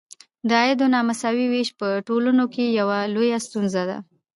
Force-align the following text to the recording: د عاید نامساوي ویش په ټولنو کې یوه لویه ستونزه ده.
د 0.47 0.49
عاید 0.59 0.81
نامساوي 0.93 1.45
ویش 1.49 1.69
په 1.79 1.87
ټولنو 2.07 2.45
کې 2.53 2.75
یوه 2.79 2.97
لویه 3.13 3.39
ستونزه 3.45 3.83
ده. 3.89 3.97